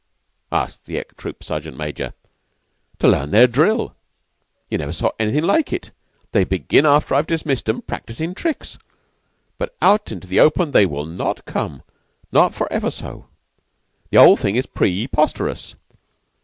[0.51, 2.13] asked the ex Troop Sergeant Major.
[2.97, 3.95] "To learn their drill.
[4.67, 5.91] You never saw anything like it.
[6.31, 8.79] They begin after I've dismissed 'em practisin' tricks;
[9.59, 11.83] but out into the open they will not come
[12.31, 13.27] not for ever so.
[14.09, 15.75] The 'ole thing is pre posterous.